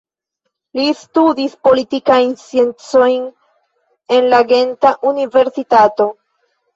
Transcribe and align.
Li 0.77 0.85
studis 0.99 1.51
politikajn 1.67 2.31
sciencojn 2.43 3.27
en 4.17 4.25
la 4.31 4.39
Genta 4.53 4.95
Universitato. 5.11 6.09